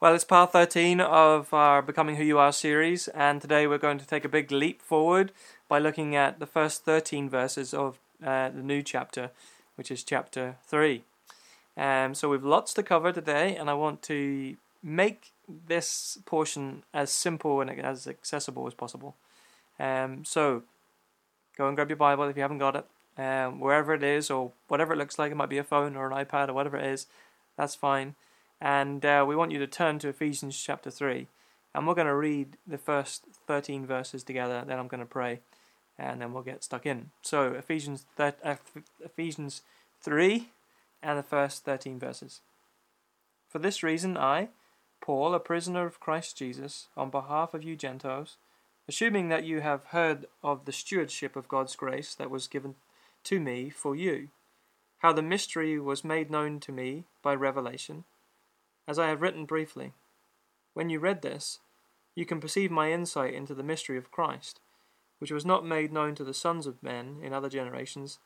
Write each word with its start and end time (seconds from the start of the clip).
Well, 0.00 0.14
it's 0.14 0.24
part 0.24 0.52
13 0.52 0.98
of 0.98 1.52
our 1.52 1.82
Becoming 1.82 2.16
Who 2.16 2.24
You 2.24 2.38
Are 2.38 2.52
series, 2.52 3.06
and 3.08 3.38
today 3.38 3.66
we're 3.66 3.76
going 3.76 3.98
to 3.98 4.06
take 4.06 4.24
a 4.24 4.30
big 4.30 4.50
leap 4.50 4.80
forward 4.80 5.30
by 5.68 5.78
looking 5.78 6.16
at 6.16 6.38
the 6.38 6.46
first 6.46 6.86
13 6.86 7.28
verses 7.28 7.74
of 7.74 7.98
uh, 8.24 8.48
the 8.48 8.62
new 8.62 8.82
chapter, 8.82 9.30
which 9.74 9.90
is 9.90 10.02
chapter 10.02 10.56
3. 10.66 11.04
Um, 11.76 12.14
so 12.14 12.30
we've 12.30 12.42
lots 12.42 12.72
to 12.74 12.82
cover 12.82 13.12
today, 13.12 13.54
and 13.54 13.68
I 13.68 13.74
want 13.74 14.00
to 14.04 14.56
make 14.82 15.32
this 15.46 16.16
portion 16.24 16.82
as 16.94 17.10
simple 17.10 17.60
and 17.60 17.70
as 17.70 18.06
accessible 18.06 18.66
as 18.66 18.72
possible. 18.72 19.16
Um, 19.78 20.24
so 20.24 20.62
go 21.58 21.68
and 21.68 21.76
grab 21.76 21.90
your 21.90 21.98
Bible 21.98 22.24
if 22.24 22.36
you 22.36 22.42
haven't 22.42 22.56
got 22.56 22.74
it, 22.74 22.86
um, 23.22 23.60
wherever 23.60 23.92
it 23.92 24.02
is, 24.02 24.30
or 24.30 24.52
whatever 24.66 24.94
it 24.94 24.96
looks 24.96 25.18
like. 25.18 25.30
It 25.30 25.36
might 25.36 25.50
be 25.50 25.58
a 25.58 25.62
phone 25.62 25.94
or 25.94 26.10
an 26.10 26.24
iPad 26.24 26.48
or 26.48 26.54
whatever 26.54 26.78
it 26.78 26.86
is. 26.86 27.06
That's 27.58 27.74
fine. 27.74 28.14
And 28.60 29.04
uh, 29.04 29.24
we 29.26 29.36
want 29.36 29.52
you 29.52 29.58
to 29.58 29.66
turn 29.66 29.98
to 30.00 30.08
Ephesians 30.08 30.60
chapter 30.60 30.90
3. 30.90 31.26
And 31.74 31.86
we're 31.86 31.94
going 31.94 32.06
to 32.06 32.14
read 32.14 32.56
the 32.66 32.78
first 32.78 33.24
13 33.46 33.86
verses 33.86 34.22
together. 34.22 34.64
Then 34.66 34.78
I'm 34.78 34.88
going 34.88 35.00
to 35.00 35.06
pray. 35.06 35.40
And 35.98 36.20
then 36.20 36.32
we'll 36.32 36.42
get 36.42 36.64
stuck 36.64 36.84
in. 36.84 37.10
So, 37.22 37.52
Ephesians, 37.52 38.06
thir- 38.16 38.34
uh, 38.42 38.56
Ephesians 39.04 39.62
3 40.02 40.48
and 41.02 41.18
the 41.18 41.22
first 41.22 41.64
13 41.64 41.98
verses. 41.98 42.40
For 43.48 43.58
this 43.58 43.82
reason, 43.82 44.16
I, 44.16 44.48
Paul, 45.00 45.34
a 45.34 45.40
prisoner 45.40 45.86
of 45.86 46.00
Christ 46.00 46.36
Jesus, 46.36 46.88
on 46.96 47.10
behalf 47.10 47.54
of 47.54 47.62
you 47.62 47.76
Gentiles, 47.76 48.36
assuming 48.88 49.28
that 49.28 49.44
you 49.44 49.60
have 49.60 49.86
heard 49.86 50.26
of 50.42 50.64
the 50.64 50.72
stewardship 50.72 51.36
of 51.36 51.48
God's 51.48 51.76
grace 51.76 52.14
that 52.14 52.30
was 52.30 52.48
given 52.48 52.74
to 53.24 53.40
me 53.40 53.70
for 53.70 53.94
you, 53.94 54.28
how 54.98 55.12
the 55.12 55.22
mystery 55.22 55.78
was 55.78 56.04
made 56.04 56.30
known 56.30 56.60
to 56.60 56.72
me 56.72 57.04
by 57.22 57.34
revelation 57.34 58.04
as 58.90 58.98
I 58.98 59.06
have 59.06 59.22
written 59.22 59.44
briefly. 59.44 59.92
When 60.74 60.90
you 60.90 60.98
read 60.98 61.22
this, 61.22 61.60
you 62.16 62.26
can 62.26 62.40
perceive 62.40 62.72
my 62.72 62.90
insight 62.90 63.34
into 63.34 63.54
the 63.54 63.62
mystery 63.62 63.96
of 63.96 64.10
Christ, 64.10 64.58
which 65.20 65.30
was 65.30 65.46
not 65.46 65.64
made 65.64 65.92
known 65.92 66.16
to 66.16 66.24
the 66.24 66.34
sons 66.34 66.66
of 66.66 66.82
men 66.82 67.18
in 67.22 67.32
other 67.32 67.48
generations, 67.48 68.18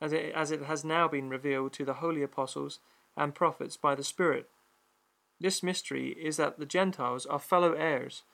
as 0.00 0.12
it, 0.12 0.32
as 0.34 0.50
it 0.50 0.62
has 0.62 0.84
now 0.84 1.06
been 1.06 1.28
revealed 1.28 1.72
to 1.74 1.84
the 1.84 1.94
holy 1.94 2.24
apostles 2.24 2.80
and 3.16 3.32
prophets 3.32 3.76
by 3.76 3.94
the 3.94 4.02
Spirit. 4.02 4.48
This 5.38 5.62
mystery 5.62 6.16
is 6.20 6.36
that 6.36 6.58
the 6.58 6.66
Gentiles 6.66 7.24
are 7.24 7.38
fellow 7.38 7.74
heirs, 7.74 8.24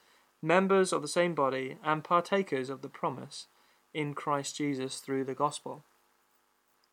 members 0.41 0.91
of 0.91 1.03
the 1.03 1.07
same 1.07 1.35
body, 1.35 1.77
and 1.83 2.03
partakers 2.03 2.71
of 2.71 2.81
the 2.81 2.89
promise 2.89 3.45
in 3.93 4.15
Christ 4.15 4.57
Jesus 4.57 5.01
through 5.01 5.25
the 5.25 5.35
gospel. 5.35 5.83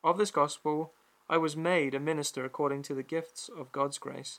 Of 0.05 0.19
this 0.19 0.31
gospel 0.31 0.93
I 1.31 1.39
was 1.39 1.57
made 1.57 1.95
a 1.95 2.01
minister 2.01 2.45
according 2.45 2.83
to 2.83 2.95
the 2.95 3.03
gifts 3.03 3.49
of 3.49 3.73
God's 3.73 3.97
grace 3.97 4.39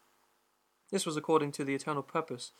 This 0.91 1.05
was 1.05 1.17
according 1.17 1.53
to 1.53 1.63
the 1.63 1.73
eternal 1.73 2.03
purpose 2.03 2.51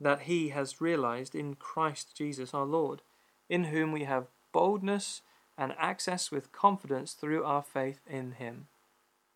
that 0.00 0.22
He 0.22 0.48
has 0.48 0.80
realized 0.80 1.34
in 1.34 1.54
Christ 1.54 2.16
Jesus 2.16 2.54
our 2.54 2.64
Lord, 2.64 3.02
in 3.48 3.64
whom 3.64 3.92
we 3.92 4.04
have 4.04 4.28
boldness 4.52 5.20
and 5.58 5.74
access 5.78 6.30
with 6.30 6.52
confidence 6.52 7.12
through 7.12 7.44
our 7.44 7.62
faith 7.62 8.00
in 8.08 8.32
Him. 8.32 8.68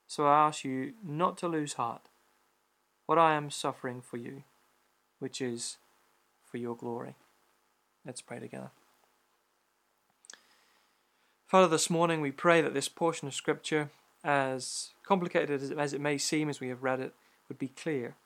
So 0.06 0.26
I 0.26 0.46
ask 0.46 0.64
you 0.64 0.94
not 1.04 1.36
to 1.38 1.48
lose 1.48 1.74
heart, 1.74 2.08
what 3.06 3.18
I 3.18 3.34
am 3.34 3.50
suffering 3.50 4.00
for 4.00 4.16
you, 4.16 4.42
which 5.18 5.40
is 5.40 5.76
for 6.50 6.56
your 6.56 6.74
glory. 6.74 7.16
Let's 8.06 8.22
pray 8.22 8.38
together. 8.38 8.70
Father, 11.46 11.68
this 11.68 11.90
morning 11.90 12.20
we 12.20 12.32
pray 12.32 12.62
that 12.62 12.74
this 12.74 12.88
portion 12.88 13.28
of 13.28 13.34
Scripture, 13.34 13.90
as 14.24 14.90
complicated 15.04 15.78
as 15.78 15.92
it 15.92 16.00
may 16.00 16.16
seem 16.16 16.48
as 16.48 16.60
we 16.60 16.68
have 16.68 16.82
read 16.82 17.00
it, 17.00 17.12
would 17.54 17.58
be 17.58 17.68
clear. 17.68 18.16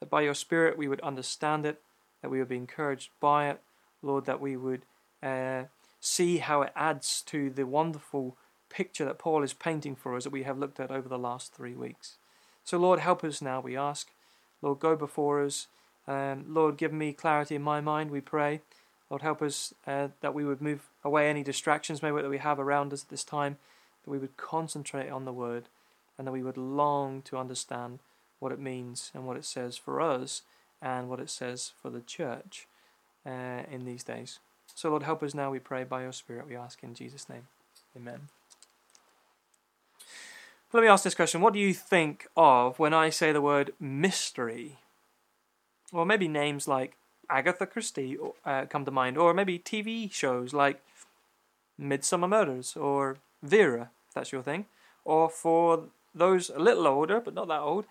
That 0.00 0.10
by 0.10 0.22
your 0.22 0.34
Spirit 0.34 0.78
we 0.78 0.88
would 0.88 1.00
understand 1.00 1.66
it, 1.66 1.80
that 2.22 2.30
we 2.30 2.38
would 2.38 2.48
be 2.48 2.56
encouraged 2.56 3.10
by 3.20 3.48
it, 3.48 3.60
Lord, 4.02 4.26
that 4.26 4.40
we 4.40 4.56
would 4.56 4.82
uh, 5.22 5.64
see 6.00 6.38
how 6.38 6.62
it 6.62 6.72
adds 6.76 7.22
to 7.22 7.50
the 7.50 7.66
wonderful 7.66 8.36
picture 8.68 9.04
that 9.04 9.18
Paul 9.18 9.42
is 9.42 9.52
painting 9.52 9.96
for 9.96 10.16
us 10.16 10.24
that 10.24 10.32
we 10.32 10.44
have 10.44 10.58
looked 10.58 10.78
at 10.78 10.90
over 10.90 11.08
the 11.08 11.18
last 11.18 11.52
three 11.52 11.74
weeks. 11.74 12.18
So, 12.62 12.78
Lord, 12.78 13.00
help 13.00 13.24
us 13.24 13.42
now, 13.42 13.60
we 13.60 13.76
ask. 13.76 14.10
Lord, 14.62 14.80
go 14.80 14.94
before 14.96 15.44
us. 15.44 15.66
Um, 16.06 16.44
Lord, 16.48 16.76
give 16.76 16.92
me 16.92 17.12
clarity 17.12 17.56
in 17.56 17.62
my 17.62 17.80
mind, 17.80 18.10
we 18.10 18.20
pray. 18.20 18.60
Lord, 19.10 19.22
help 19.22 19.42
us 19.42 19.74
uh, 19.86 20.08
that 20.20 20.34
we 20.34 20.44
would 20.44 20.60
move 20.60 20.88
away 21.04 21.28
any 21.28 21.42
distractions 21.42 22.02
maybe 22.02 22.22
that 22.22 22.28
we 22.28 22.38
have 22.38 22.60
around 22.60 22.92
us 22.92 23.04
at 23.04 23.08
this 23.08 23.24
time, 23.24 23.56
that 24.04 24.10
we 24.10 24.18
would 24.18 24.36
concentrate 24.36 25.10
on 25.10 25.24
the 25.24 25.32
word, 25.32 25.68
and 26.18 26.26
that 26.26 26.32
we 26.32 26.42
would 26.42 26.56
long 26.56 27.22
to 27.22 27.38
understand 27.38 28.00
what 28.38 28.52
it 28.52 28.60
means 28.60 29.10
and 29.14 29.26
what 29.26 29.36
it 29.36 29.44
says 29.44 29.76
for 29.76 30.00
us 30.00 30.42
and 30.82 31.08
what 31.08 31.20
it 31.20 31.30
says 31.30 31.72
for 31.80 31.90
the 31.90 32.00
church 32.00 32.66
uh, 33.24 33.62
in 33.70 33.84
these 33.84 34.04
days. 34.04 34.38
So, 34.74 34.90
Lord, 34.90 35.04
help 35.04 35.22
us 35.22 35.34
now, 35.34 35.50
we 35.50 35.58
pray, 35.58 35.84
by 35.84 36.02
your 36.02 36.12
Spirit, 36.12 36.46
we 36.46 36.56
ask 36.56 36.82
in 36.82 36.94
Jesus' 36.94 37.28
name. 37.28 37.48
Amen. 37.96 38.28
Let 40.72 40.82
me 40.82 40.88
ask 40.88 41.04
this 41.04 41.14
question 41.14 41.40
What 41.40 41.54
do 41.54 41.58
you 41.58 41.72
think 41.72 42.26
of 42.36 42.78
when 42.78 42.92
I 42.92 43.08
say 43.08 43.32
the 43.32 43.40
word 43.40 43.72
mystery? 43.80 44.78
Well, 45.92 46.04
maybe 46.04 46.28
names 46.28 46.68
like 46.68 46.96
Agatha 47.30 47.66
Christie 47.66 48.18
uh, 48.44 48.66
come 48.66 48.84
to 48.84 48.90
mind, 48.90 49.16
or 49.16 49.32
maybe 49.32 49.58
TV 49.58 50.12
shows 50.12 50.52
like 50.52 50.82
Midsomer 51.80 52.28
Murders 52.28 52.76
or 52.76 53.16
Vera, 53.42 53.90
if 54.08 54.14
that's 54.14 54.32
your 54.32 54.42
thing, 54.42 54.66
or 55.04 55.30
for 55.30 55.84
those 56.14 56.50
a 56.50 56.58
little 56.58 56.86
older, 56.86 57.20
but 57.20 57.34
not 57.34 57.48
that 57.48 57.60
old, 57.60 57.86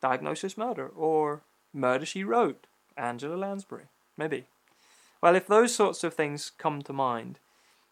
Diagnosis 0.00 0.56
Murder 0.56 0.88
or 0.88 1.42
Murder 1.72 2.06
She 2.06 2.24
Wrote, 2.24 2.66
Angela 2.96 3.36
Lansbury, 3.36 3.86
maybe. 4.16 4.46
Well, 5.20 5.34
if 5.34 5.46
those 5.46 5.74
sorts 5.74 6.04
of 6.04 6.14
things 6.14 6.52
come 6.58 6.82
to 6.82 6.92
mind, 6.92 7.38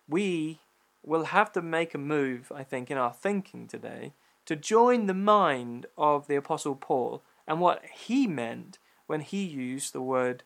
we 0.08 0.60
will 1.02 1.24
have 1.24 1.52
to 1.52 1.62
make 1.62 1.94
a 1.94 1.98
move, 1.98 2.52
I 2.54 2.62
think, 2.62 2.90
in 2.90 2.98
our 2.98 3.12
thinking 3.12 3.66
today 3.66 4.12
to 4.44 4.56
join 4.56 5.06
the 5.06 5.14
mind 5.14 5.86
of 5.98 6.26
the 6.26 6.36
Apostle 6.36 6.76
Paul 6.76 7.22
and 7.46 7.60
what 7.60 7.82
he 7.92 8.26
meant 8.26 8.78
when 9.06 9.20
he 9.20 9.44
used 9.44 9.92
the 9.92 10.00
word 10.00 10.42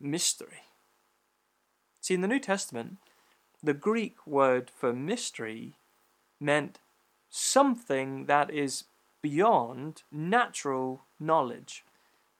mystery. 0.00 0.62
See, 2.00 2.14
in 2.14 2.20
the 2.20 2.28
New 2.28 2.40
Testament, 2.40 2.96
the 3.62 3.74
Greek 3.74 4.26
word 4.26 4.70
for 4.74 4.92
mystery 4.92 5.78
meant 6.40 6.78
something 7.28 8.26
that 8.26 8.50
is 8.50 8.84
beyond 9.22 10.02
natural 10.12 11.02
knowledge, 11.18 11.84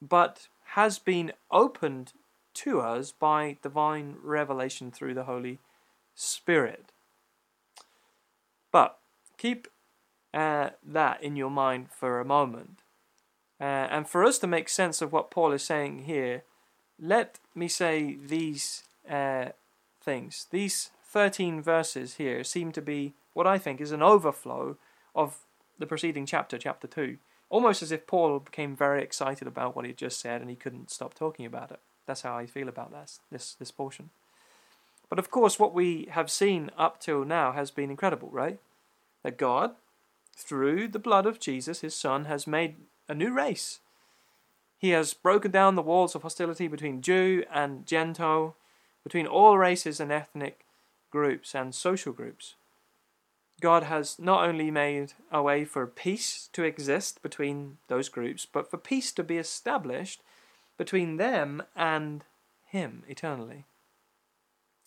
but 0.01 0.49
has 0.73 0.99
been 0.99 1.33
opened 1.51 2.13
to 2.55 2.81
us 2.81 3.13
by 3.13 3.57
divine 3.63 4.17
revelation 4.23 4.91
through 4.91 5.15
the 5.15 5.25
Holy 5.25 5.59
Spirit. 6.15 6.93
But 8.73 8.99
keep 9.37 9.69
uh, 10.35 10.71
that 10.85 11.23
in 11.23 11.37
your 11.37 11.51
mind 11.51 11.89
for 11.91 12.21
a 12.21 12.25
moment. 12.25 12.83
Uh, 13.61 13.65
and 13.91 14.09
for 14.09 14.25
us 14.25 14.39
to 14.39 14.47
make 14.47 14.69
sense 14.69 15.01
of 15.01 15.13
what 15.13 15.31
Paul 15.31 15.53
is 15.53 15.63
saying 15.63 16.05
here, 16.05 16.45
let 17.01 17.39
me 17.55 17.69
say 17.69 18.17
these 18.25 18.85
uh, 19.09 19.47
things. 20.01 20.47
These 20.51 20.91
13 21.05 21.63
verses 21.63 22.15
here 22.15 22.45
seem 22.45 22.73
to 22.73 22.83
be 22.83 23.15
what 23.33 23.47
I 23.47 23.59
think 23.59 23.81
is 23.81 23.93
an 23.93 24.03
overflow 24.03 24.77
of 25.15 25.39
the 25.79 25.87
preceding 25.87 26.27
chapter, 26.27 26.59
chapter 26.59 26.87
2, 26.87 27.19
almost 27.51 27.83
as 27.83 27.93
if 27.93 28.07
Paul 28.07 28.39
became 28.41 28.77
very 28.77 29.03
excited 29.03 29.47
about 29.47 29.75
what 29.75 29.85
he 29.85 29.93
just 29.93 30.21
said 30.21 30.41
and 30.41 30.51
he 30.51 30.57
couldn't 30.57 30.91
stop 30.91 31.15
talking 31.15 31.47
about 31.47 31.71
it. 31.71 31.81
That's 32.07 32.23
how 32.23 32.37
I 32.37 32.47
feel 32.47 32.69
about 32.69 32.91
this, 32.93 33.21
this, 33.31 33.55
this 33.55 33.71
portion. 33.71 34.11
But 35.09 35.19
of 35.19 35.31
course, 35.31 35.59
what 35.59 35.75
we 35.75 36.09
have 36.11 36.31
seen 36.31 36.71
up 36.77 37.01
till 37.01 37.25
now 37.25 37.53
has 37.53 37.71
been 37.71 37.91
incredible, 37.91 38.29
right? 38.31 38.59
That 39.23 39.39
God, 39.39 39.73
through 40.37 40.89
the 40.89 40.99
blood 40.99 41.27
of 41.27 41.41
Jesus, 41.41 41.81
his 41.81 41.95
Son, 41.95 42.27
has 42.27 42.47
made 42.47 42.77
a 43.09 43.15
new 43.15 43.33
race. 43.33 43.81
He 44.79 44.91
has 44.91 45.15
broken 45.15 45.51
down 45.51 45.75
the 45.75 45.83
walls 45.83 46.15
of 46.15 46.23
hostility 46.23 46.69
between 46.69 47.03
Jew 47.03 47.45
and 47.53 47.87
Gentile, 47.87 48.55
between 49.03 49.27
all 49.27 49.59
races 49.59 49.99
and 49.99 50.13
ethnic 50.13 50.65
groups 51.11 51.55
and 51.55 51.75
social 51.75 52.13
groups. 52.13 52.55
God 53.61 53.85
has 53.85 54.19
not 54.19 54.49
only 54.49 54.71
made 54.71 55.15
a 55.33 55.43
way 55.43 55.65
for 55.65 55.87
peace 55.87 56.49
to 56.53 56.63
exist 56.63 57.23
between 57.23 57.79
those 57.89 58.09
groups, 58.09 58.47
but 58.47 58.71
for 58.71 58.77
peace 58.77 59.11
to 59.13 59.25
be 59.25 59.37
established 59.37 60.23
between 60.77 61.17
them 61.17 61.63
and 61.75 62.25
Him 62.67 63.03
eternally. 63.09 63.65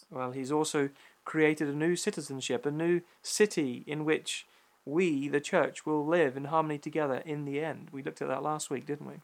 Well, 0.09 0.31
He's 0.31 0.51
also 0.51 0.89
created 1.25 1.67
a 1.67 1.75
new 1.75 1.95
citizenship, 1.95 2.65
a 2.65 2.71
new 2.71 3.01
city 3.21 3.83
in 3.85 4.05
which 4.05 4.45
we, 4.85 5.27
the 5.27 5.41
church, 5.41 5.85
will 5.85 6.05
live 6.05 6.37
in 6.37 6.45
harmony 6.45 6.77
together 6.77 7.21
in 7.25 7.45
the 7.45 7.59
end. 7.59 7.89
We 7.91 8.01
looked 8.01 8.21
at 8.21 8.29
that 8.29 8.43
last 8.43 8.69
week, 8.69 8.85
didn't 8.85 9.07
we? 9.07 9.15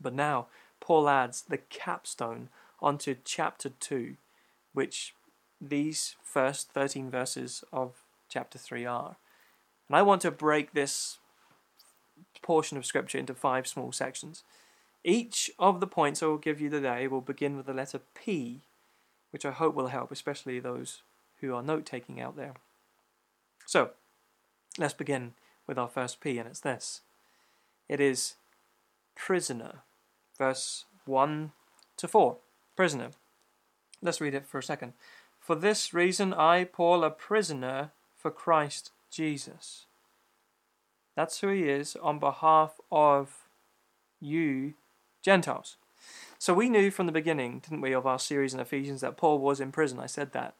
But 0.00 0.14
now, 0.14 0.48
Paul 0.80 1.08
adds 1.08 1.42
the 1.42 1.58
capstone 1.58 2.48
onto 2.80 3.14
chapter 3.24 3.70
2, 3.70 4.16
which 4.74 5.14
these 5.60 6.16
first 6.22 6.70
13 6.72 7.08
verses 7.08 7.64
of 7.72 8.02
chapter 8.28 8.58
3 8.58 8.84
are. 8.84 9.16
And 9.88 9.96
I 9.96 10.02
want 10.02 10.22
to 10.22 10.30
break 10.30 10.72
this 10.72 11.18
portion 12.42 12.76
of 12.76 12.86
scripture 12.86 13.18
into 13.18 13.34
five 13.34 13.66
small 13.66 13.92
sections. 13.92 14.42
Each 15.04 15.50
of 15.58 15.80
the 15.80 15.86
points 15.86 16.22
I 16.22 16.26
will 16.26 16.38
give 16.38 16.60
you 16.60 16.68
today 16.68 17.06
will 17.06 17.20
begin 17.20 17.56
with 17.56 17.66
the 17.66 17.72
letter 17.72 18.00
P, 18.14 18.62
which 19.30 19.44
I 19.44 19.52
hope 19.52 19.74
will 19.74 19.88
help, 19.88 20.10
especially 20.10 20.58
those 20.58 21.02
who 21.40 21.54
are 21.54 21.62
note 21.62 21.86
taking 21.86 22.20
out 22.20 22.36
there. 22.36 22.54
So, 23.66 23.90
let's 24.78 24.94
begin 24.94 25.34
with 25.66 25.78
our 25.78 25.88
first 25.88 26.20
P, 26.20 26.38
and 26.38 26.48
it's 26.48 26.60
this 26.60 27.02
it 27.88 28.00
is 28.00 28.34
prisoner, 29.14 29.82
verse 30.38 30.84
1 31.04 31.52
to 31.96 32.08
4. 32.08 32.38
Prisoner. 32.76 33.10
Let's 34.02 34.20
read 34.20 34.34
it 34.34 34.46
for 34.46 34.58
a 34.58 34.62
second. 34.62 34.92
For 35.40 35.54
this 35.54 35.94
reason, 35.94 36.34
I, 36.34 36.64
Paul, 36.64 37.04
a 37.04 37.10
prisoner 37.10 37.92
for 38.26 38.32
Christ 38.32 38.90
Jesus. 39.08 39.86
That's 41.14 41.38
who 41.38 41.48
he 41.50 41.68
is 41.68 41.94
on 42.02 42.18
behalf 42.18 42.80
of 42.90 43.46
you, 44.20 44.74
Gentiles. 45.22 45.76
So 46.36 46.52
we 46.52 46.68
knew 46.68 46.90
from 46.90 47.06
the 47.06 47.12
beginning, 47.12 47.60
didn't 47.60 47.82
we, 47.82 47.92
of 47.92 48.04
our 48.04 48.18
series 48.18 48.52
in 48.52 48.58
Ephesians 48.58 49.02
that 49.02 49.16
Paul 49.16 49.38
was 49.38 49.60
in 49.60 49.70
prison. 49.70 50.00
I 50.00 50.06
said 50.06 50.32
that. 50.32 50.54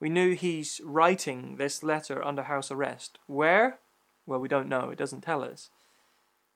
We 0.00 0.08
knew 0.08 0.34
he's 0.34 0.80
writing 0.82 1.56
this 1.56 1.82
letter 1.82 2.24
under 2.24 2.44
house 2.44 2.70
arrest. 2.70 3.18
Where? 3.26 3.80
Well, 4.24 4.40
we 4.40 4.48
don't 4.48 4.66
know. 4.66 4.88
It 4.88 4.96
doesn't 4.96 5.20
tell 5.20 5.44
us. 5.44 5.68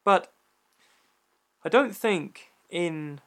But 0.02 0.32
I 1.62 1.68
don't 1.68 1.94
think 1.94 2.52
in 2.70 3.20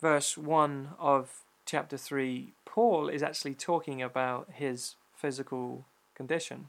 verse 0.00 0.38
1 0.38 0.90
of 1.00 1.40
chapter 1.66 1.96
3, 1.96 2.52
Paul 2.64 3.08
is 3.08 3.20
actually 3.20 3.56
talking 3.56 4.00
about 4.00 4.48
his 4.54 4.94
physical 5.12 5.86
condition. 6.14 6.68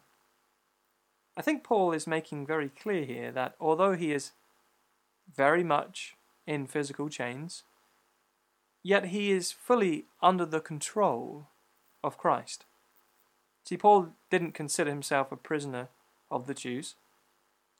I 1.35 1.41
think 1.41 1.63
Paul 1.63 1.93
is 1.93 2.05
making 2.05 2.45
very 2.45 2.69
clear 2.69 3.05
here 3.05 3.31
that 3.31 3.55
although 3.59 3.93
he 3.93 4.11
is 4.11 4.31
very 5.35 5.63
much 5.63 6.15
in 6.45 6.67
physical 6.67 7.09
chains, 7.09 7.63
yet 8.83 9.05
he 9.05 9.31
is 9.31 9.51
fully 9.51 10.05
under 10.21 10.45
the 10.45 10.59
control 10.59 11.47
of 12.03 12.17
Christ. 12.17 12.65
See, 13.63 13.77
Paul 13.77 14.09
didn't 14.29 14.53
consider 14.53 14.89
himself 14.89 15.31
a 15.31 15.37
prisoner 15.37 15.87
of 16.29 16.47
the 16.47 16.53
Jews, 16.53 16.95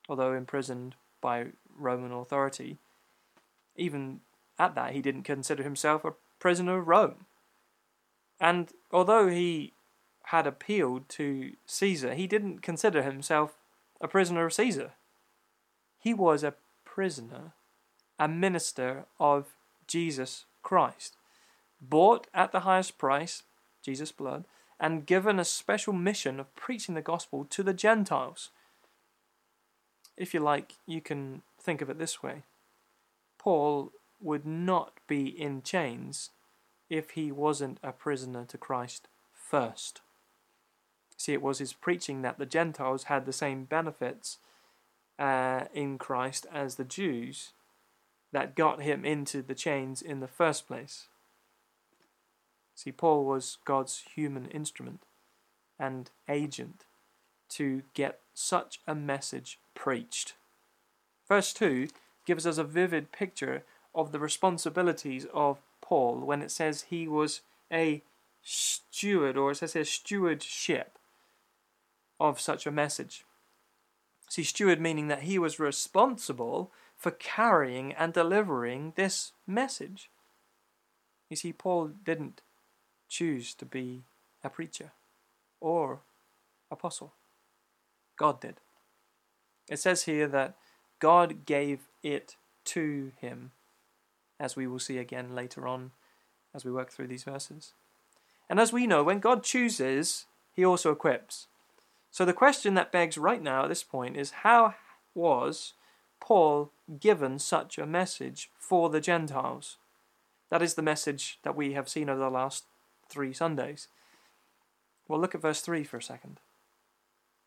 although 0.08 0.34
imprisoned 0.34 0.96
by 1.22 1.48
Roman 1.78 2.12
authority. 2.12 2.78
Even 3.76 4.22
at 4.58 4.76
that, 4.76 4.94
he 4.94 5.02
didn't 5.02 5.24
consider 5.24 5.64
himself 5.64 6.06
a 6.06 6.14
prisoner 6.40 6.80
of 6.80 6.88
Rome. 6.88 7.26
And 8.40 8.72
although 8.92 9.28
he 9.28 9.74
had 10.24 10.48
appealed 10.48 11.10
to 11.10 11.54
Caesar, 11.66 12.14
he 12.14 12.28
didn't 12.28 12.62
consider 12.62 13.04
himself 13.04 13.54
a 14.02 14.08
prisoner 14.08 14.46
of 14.46 14.54
Caesar. 14.54 14.92
He 16.00 16.14
was 16.14 16.44
a 16.44 16.56
prisoner, 16.86 17.54
a 18.20 18.28
minister 18.28 19.06
of 19.20 19.48
Jesus 19.88 20.46
Christ, 20.62 21.16
bought 21.82 22.28
at 22.34 22.52
the 22.52 22.62
highest 22.62 22.98
price, 22.98 23.44
Jesus' 23.82 24.12
blood, 24.12 24.46
and 24.80 25.06
given 25.06 25.40
a 25.40 25.46
special 25.46 25.94
mission 25.94 26.40
of 26.40 26.54
preaching 26.56 26.96
the 26.96 27.02
gospel 27.02 27.46
to 27.46 27.64
the 27.64 27.74
Gentiles. 27.74 28.50
If 30.18 30.34
you 30.34 30.40
like, 30.40 30.76
you 30.86 31.02
can 31.02 31.42
think 31.60 31.82
of 31.82 31.90
it 31.90 31.98
this 31.98 32.22
way 32.22 32.44
Paul 33.38 33.92
would 34.20 34.46
not 34.46 35.00
be 35.08 35.28
in 35.28 35.62
chains 35.62 36.30
if 36.90 37.12
he 37.12 37.32
wasn't 37.32 37.80
a 37.84 37.92
prisoner 37.92 38.46
to 38.46 38.58
Christ 38.58 39.08
first. 39.34 40.02
See, 41.24 41.32
it 41.32 41.42
was 41.42 41.60
his 41.60 41.72
preaching 41.72 42.22
that 42.24 42.38
the 42.38 42.46
Gentiles 42.46 43.04
had 43.04 43.26
the 43.26 43.32
same 43.32 43.64
benefits 43.64 44.40
uh, 45.18 45.62
in 45.74 45.98
Christ 45.98 46.46
as 46.52 46.76
the 46.76 46.84
Jews 46.84 47.54
that 48.34 48.56
got 48.56 48.82
him 48.82 49.06
into 49.06 49.42
the 49.42 49.56
chains 49.56 50.02
in 50.02 50.20
the 50.20 50.28
first 50.28 50.68
place. 50.68 51.08
See, 52.76 52.92
Paul 52.92 53.24
was 53.24 53.58
God's 53.64 54.04
human 54.14 54.48
instrument 54.48 55.00
and 55.80 56.10
agent 56.28 56.84
to 57.52 57.84
get 57.94 58.20
such 58.34 58.82
a 58.86 58.94
message 58.94 59.60
preached. 59.76 60.34
Verse 61.30 61.54
2 61.54 61.88
gives 62.26 62.46
us 62.46 62.58
a 62.58 62.66
vivid 62.66 63.14
picture 63.14 63.64
of 63.96 64.12
the 64.12 64.20
responsibilities 64.20 65.26
of 65.34 65.60
Paul 65.80 66.20
when 66.20 66.42
it 66.42 66.52
says 66.52 66.88
he 66.90 67.08
was 67.08 67.40
a 67.72 68.02
steward, 68.44 69.38
or 69.38 69.52
it 69.52 69.56
says 69.56 69.72
here 69.72 69.86
stewardship 69.86 71.00
of 72.24 72.40
such 72.40 72.66
a 72.66 72.72
message. 72.72 73.26
See, 74.30 74.44
steward 74.44 74.80
meaning 74.80 75.10
that 75.10 75.24
he 75.24 75.38
was 75.38 75.60
responsible 75.60 76.72
for 76.96 77.12
carrying 77.12 77.92
and 77.92 78.14
delivering 78.14 78.94
this 78.96 79.34
message. 79.46 80.10
You 81.30 81.36
see, 81.36 81.52
Paul 81.52 81.92
didn't 82.06 82.42
choose 83.10 83.54
to 83.56 83.66
be 83.66 84.04
a 84.42 84.50
preacher 84.50 84.92
or 85.60 86.00
apostle. 86.72 87.12
God 88.16 88.40
did. 88.40 88.56
It 89.70 89.80
says 89.80 90.04
here 90.04 90.28
that 90.30 90.56
God 91.00 91.46
gave 91.46 91.80
it 92.04 92.38
to 92.66 93.12
him, 93.20 93.52
as 94.40 94.56
we 94.56 94.66
will 94.66 94.80
see 94.80 94.98
again 94.98 95.36
later 95.36 95.68
on 95.68 95.92
as 96.56 96.64
we 96.64 96.72
work 96.72 96.90
through 96.90 97.08
these 97.08 97.24
verses. 97.24 97.74
And 98.50 98.62
as 98.62 98.72
we 98.72 98.88
know, 98.88 99.04
when 99.04 99.20
God 99.20 99.44
chooses, 99.44 100.26
he 100.54 100.64
also 100.64 100.92
equips. 100.92 101.48
So 102.14 102.26
the 102.26 102.32
question 102.32 102.76
that 102.76 102.92
begs 102.92 103.18
right 103.18 103.42
now 103.42 103.64
at 103.64 103.70
this 103.70 103.82
point 103.82 104.16
is 104.18 104.44
how 104.44 104.76
was 105.16 105.74
Paul 106.22 106.72
given 107.00 107.40
such 107.40 107.80
a 107.80 107.88
message 107.88 108.52
for 108.60 108.92
the 108.92 109.02
Gentiles? 109.02 109.78
That 110.52 110.62
is 110.62 110.76
the 110.76 110.84
message 110.84 111.40
that 111.42 111.56
we 111.56 111.74
have 111.74 111.90
seen 111.90 112.10
over 112.10 112.20
the 112.20 112.30
last 112.30 112.66
three 113.10 113.34
Sundays. 113.34 113.88
Well, 115.08 115.20
look 115.20 115.34
at 115.34 115.42
verse 115.42 115.62
3 115.62 115.84
for 115.84 115.98
a 115.98 116.04
second. 116.04 116.40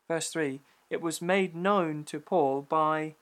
Verse 0.09 0.29
3 0.31 0.59
It 0.89 1.01
was 1.01 1.21
made 1.21 1.55
known 1.55 2.03
to 2.03 2.19
Paul 2.19 2.61
by 2.61 3.15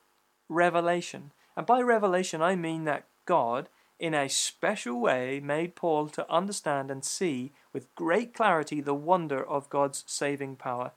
revelation. 0.50 1.30
And 1.56 1.68
by 1.68 1.80
revelation, 1.82 2.42
I 2.42 2.56
mean 2.56 2.86
that 2.86 3.06
God, 3.28 3.70
in 4.00 4.16
a 4.16 4.30
special 4.30 5.00
way, 5.00 5.40
made 5.40 5.76
Paul 5.76 6.08
to 6.10 6.28
understand 6.28 6.90
and 6.90 7.06
see 7.06 7.52
with 7.72 7.94
great 7.94 8.34
clarity 8.34 8.82
the 8.82 8.96
wonder 8.96 9.44
of 9.44 9.70
God's 9.70 10.04
saving 10.08 10.56
power 10.56 10.92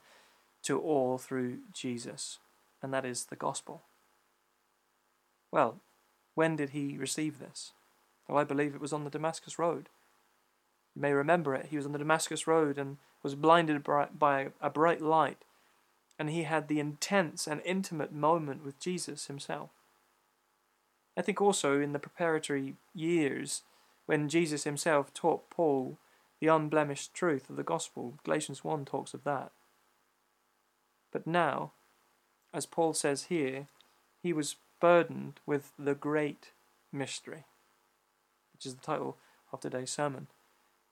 to 0.63 0.79
all 0.79 1.17
through 1.17 1.59
Jesus, 1.73 2.39
and 2.81 2.93
that 2.93 3.05
is 3.05 3.25
the 3.25 3.35
gospel. 3.35 3.81
Well, 5.51 5.77
when 6.35 6.55
did 6.55 6.71
he 6.71 6.97
receive 6.97 7.39
this? 7.39 7.71
Well, 8.27 8.37
I 8.37 8.43
believe 8.43 8.75
it 8.75 8.81
was 8.81 8.93
on 8.93 9.03
the 9.03 9.09
Damascus 9.09 9.57
Road. 9.57 9.89
You 10.95 11.01
may 11.01 11.13
remember 11.13 11.55
it. 11.55 11.67
He 11.67 11.77
was 11.77 11.85
on 11.85 11.91
the 11.91 11.99
Damascus 11.99 12.45
Road 12.45 12.77
and 12.77 12.97
was 13.23 13.35
blinded 13.35 13.83
by 13.83 14.47
a 14.61 14.69
bright 14.69 15.01
light, 15.01 15.43
and 16.17 16.29
he 16.29 16.43
had 16.43 16.67
the 16.67 16.79
intense 16.79 17.47
and 17.47 17.61
intimate 17.65 18.11
moment 18.11 18.63
with 18.63 18.79
Jesus 18.79 19.27
himself. 19.27 19.69
I 21.17 21.21
think 21.21 21.41
also 21.41 21.81
in 21.81 21.93
the 21.93 21.99
preparatory 21.99 22.75
years, 22.93 23.63
when 24.05 24.29
Jesus 24.29 24.63
himself 24.63 25.13
taught 25.13 25.49
Paul 25.49 25.97
the 26.39 26.47
unblemished 26.47 27.13
truth 27.13 27.49
of 27.49 27.57
the 27.57 27.63
gospel, 27.63 28.13
Galatians 28.23 28.63
1 28.63 28.85
talks 28.85 29.13
of 29.13 29.23
that. 29.25 29.51
But 31.11 31.27
now, 31.27 31.71
as 32.53 32.65
Paul 32.65 32.93
says 32.93 33.25
here, 33.25 33.67
he 34.21 34.33
was 34.33 34.55
burdened 34.79 35.39
with 35.45 35.71
the 35.77 35.95
great 35.95 36.51
mystery, 36.91 37.45
which 38.53 38.65
is 38.65 38.75
the 38.75 38.81
title 38.81 39.17
of 39.51 39.59
today's 39.59 39.91
sermon. 39.91 40.27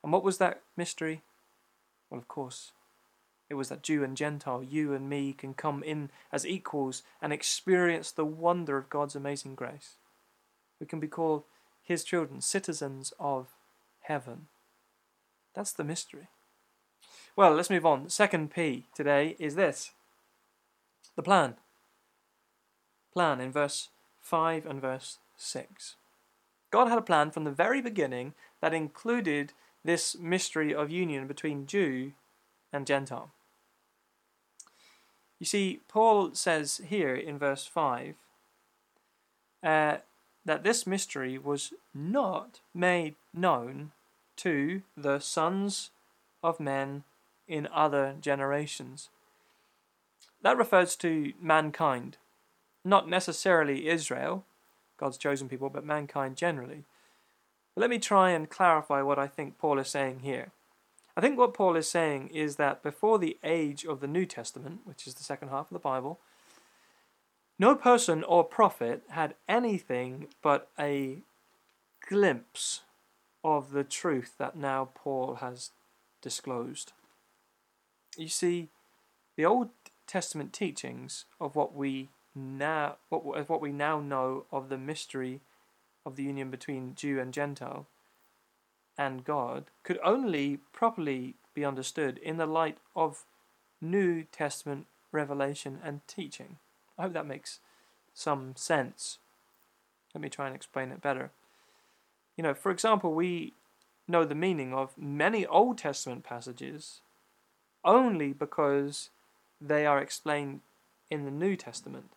And 0.04 0.12
what 0.12 0.24
was 0.24 0.38
that 0.38 0.62
mystery? 0.76 1.22
Well, 2.10 2.20
of 2.20 2.28
course, 2.28 2.72
it 3.50 3.56
was 3.56 3.70
that 3.70 3.84
Jew 3.84 4.04
and 4.04 4.18
Gentile, 4.18 4.64
you 4.64 4.94
and 4.94 5.10
me, 5.10 5.34
can 5.34 5.54
come 5.54 5.84
in 5.84 6.10
as 6.32 6.46
equals 6.46 7.04
and 7.22 7.32
experience 7.32 8.12
the 8.12 8.26
wonder 8.26 8.78
of 8.78 8.90
God's 8.90 9.16
amazing 9.16 9.56
grace. 9.56 9.96
We 10.80 10.86
can 10.86 11.00
be 11.00 11.08
called 11.08 11.44
His 11.84 12.04
children, 12.04 12.42
citizens 12.42 13.14
of 13.20 13.48
heaven. 14.02 14.48
That's 15.54 15.72
the 15.72 15.84
mystery. 15.84 16.28
Well, 17.36 17.54
let's 17.54 17.70
move 17.70 17.86
on. 17.86 18.06
The 18.06 18.10
Second 18.10 18.52
P 18.52 18.86
today 18.96 19.36
is 19.40 19.56
this 19.56 19.92
the 21.18 21.24
plan. 21.24 21.56
Plan 23.12 23.42
in 23.42 23.52
verse 23.52 23.90
5 24.22 24.66
and 24.66 24.80
verse 24.80 25.18
6. 25.36 25.96
God 26.72 26.88
had 26.88 26.98
a 26.98 27.02
plan 27.02 27.32
from 27.32 27.44
the 27.44 27.52
very 27.52 27.82
beginning 27.82 28.34
that 28.62 28.74
included 28.74 29.52
this 29.84 30.16
mystery 30.18 30.74
of 30.74 30.92
union 30.92 31.28
between 31.28 31.66
Jew 31.66 32.14
and 32.72 32.88
Gentile. 32.88 33.32
You 35.40 35.46
see, 35.46 35.82
Paul 35.88 36.34
says 36.34 36.82
here 36.88 37.16
in 37.16 37.38
verse 37.38 37.66
5 37.66 38.16
uh, 39.64 39.98
that 40.46 40.64
this 40.64 40.86
mystery 40.86 41.38
was 41.38 41.74
not 41.94 42.60
made 42.74 43.16
known 43.34 43.92
to 44.38 44.84
the 44.96 45.20
sons 45.20 45.90
of 46.44 46.60
men 46.60 47.04
in 47.48 47.68
other 47.74 48.16
generations. 48.22 49.10
That 50.42 50.58
refers 50.58 50.96
to 50.98 51.34
mankind, 51.42 52.18
not 52.86 53.10
necessarily 53.10 53.88
Israel, 53.88 54.46
God's 54.98 55.18
chosen 55.18 55.50
people, 55.50 55.70
but 55.70 55.86
mankind 55.86 56.38
generally. 56.38 56.84
But 57.76 57.82
let 57.82 57.90
me 57.90 58.00
try 58.00 58.32
and 58.32 58.50
clarify 58.50 59.02
what 59.02 59.20
I 59.20 59.28
think 59.28 59.58
Paul 59.58 59.80
is 59.80 59.90
saying 59.90 60.20
here. 60.20 60.52
I 61.16 61.22
think 61.22 61.38
what 61.38 61.54
Paul 61.54 61.76
is 61.76 61.90
saying 61.90 62.30
is 62.30 62.58
that 62.58 62.84
before 62.84 63.18
the 63.18 63.38
age 63.44 63.86
of 63.86 64.00
the 64.00 64.08
New 64.08 64.26
Testament, 64.26 64.82
which 64.86 65.08
is 65.08 65.16
the 65.16 65.24
second 65.24 65.50
half 65.50 65.72
of 65.72 65.74
the 65.74 65.80
Bible, 65.80 66.20
no 67.60 67.76
person 67.76 68.24
or 68.24 68.44
prophet 68.44 69.02
had 69.10 69.34
anything 69.48 70.28
but 70.44 70.70
a 70.78 71.18
glimpse 72.08 72.82
of 73.44 73.72
the 73.72 73.84
truth 73.84 74.34
that 74.38 74.56
now 74.56 74.90
Paul 74.94 75.36
has 75.36 75.72
disclosed. 76.22 76.94
You 78.16 78.28
see, 78.28 78.70
the 79.36 79.46
Old 79.46 79.70
Testament 80.08 80.54
teachings 80.54 81.26
of 81.40 81.56
what 81.56 81.76
we 81.76 82.10
now 82.34 82.98
what 83.10 83.50
what 83.50 83.62
we 83.62 83.72
now 83.72 84.00
know 84.00 84.46
of 84.52 84.70
the 84.70 84.78
mystery 84.78 85.42
of 86.06 86.16
the 86.16 86.24
union 86.24 86.50
between 86.50 86.96
Jew 86.96 87.20
and 87.20 87.34
Gentile 87.34 87.88
and 88.98 89.24
God 89.24 89.66
could 89.84 90.00
only 90.04 90.60
properly 90.74 91.36
be 91.54 91.66
understood 91.66 92.18
in 92.18 92.38
the 92.38 92.46
light 92.46 92.78
of 92.96 93.26
New 93.82 94.24
Testament 94.24 94.88
revelation 95.12 95.80
and 95.84 96.02
teaching. 96.08 96.58
I 96.98 97.04
hope 97.04 97.14
that 97.14 97.28
makes 97.28 97.60
some 98.14 98.56
sense. 98.56 99.20
Let 100.14 100.22
me 100.22 100.30
try 100.30 100.48
and 100.48 100.56
explain 100.56 100.92
it 100.92 101.02
better. 101.02 101.32
You 102.36 102.44
know, 102.44 102.54
for 102.54 102.72
example, 102.72 103.14
we 103.14 103.54
know 104.08 104.24
the 104.24 104.36
meaning 104.36 104.74
of 104.74 104.98
many 104.98 105.46
Old 105.46 105.78
Testament 105.78 106.24
passages 106.24 107.02
only 107.84 108.34
because 108.34 109.10
they 109.60 109.86
are 109.86 110.00
explained 110.00 110.62
in 111.10 111.26
the 111.26 111.32
New 111.32 111.56
Testament. 111.56 112.12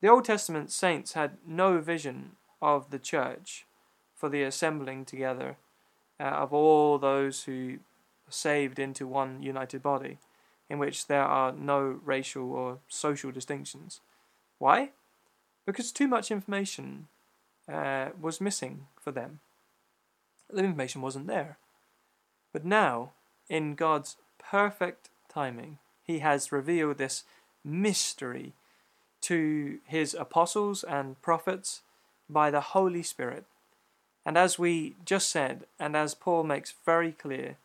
The 0.00 0.08
Old 0.08 0.24
Testament 0.24 0.70
saints 0.70 1.14
had 1.14 1.38
no 1.46 1.80
vision 1.80 2.32
of 2.60 2.90
the 2.90 2.98
church 2.98 3.66
for 4.14 4.28
the 4.28 4.42
assembling 4.42 5.04
together 5.04 5.56
uh, 6.18 6.24
of 6.24 6.52
all 6.52 6.98
those 6.98 7.44
who 7.44 7.78
are 8.28 8.32
saved 8.32 8.78
into 8.78 9.06
one 9.06 9.42
united 9.42 9.82
body, 9.82 10.18
in 10.68 10.78
which 10.78 11.06
there 11.06 11.24
are 11.24 11.52
no 11.52 12.00
racial 12.04 12.52
or 12.52 12.78
social 12.88 13.30
distinctions. 13.30 14.00
Why? 14.58 14.90
Because 15.64 15.92
too 15.92 16.08
much 16.08 16.30
information 16.30 17.08
uh, 17.70 18.10
was 18.20 18.40
missing 18.40 18.86
for 19.00 19.12
them. 19.12 19.40
The 20.50 20.62
information 20.62 21.02
wasn't 21.02 21.26
there. 21.26 21.58
But 22.52 22.64
now, 22.64 23.12
in 23.48 23.74
God's 23.74 24.16
perfect 24.38 25.10
timing, 25.28 25.78
He 26.06 26.20
has 26.20 26.52
revealed 26.52 26.98
this 26.98 27.24
mystery 27.64 28.52
to 29.22 29.78
His 29.86 30.14
apostles 30.14 30.84
and 30.84 31.20
prophets 31.22 31.82
by 32.28 32.50
the 32.50 32.60
Holy 32.60 33.02
Spirit 33.02 33.44
and 34.26 34.36
as 34.36 34.58
we 34.58 34.96
just 35.04 35.30
said, 35.30 35.66
and 35.78 35.96
as 35.96 36.16
Paul 36.16 36.42
makes 36.42 36.74
very 36.84 37.12
clear, 37.12 37.58